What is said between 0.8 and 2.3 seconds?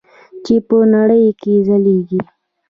نړۍ کې ځلیږي.